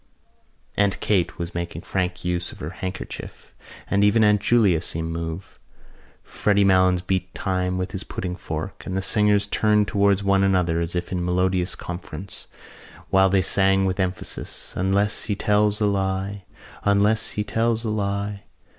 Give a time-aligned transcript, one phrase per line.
[0.77, 3.53] Aunt Kate was making frank use of her handkerchief
[3.87, 5.59] and even Aunt Julia seemed moved.
[6.23, 10.79] Freddy Malins beat time with his pudding fork and the singers turned towards one another,
[10.79, 12.47] as if in melodious conference,
[13.11, 16.45] while they sang with emphasis: Unless he tells a lie,
[16.83, 18.45] Unless he tells a lie.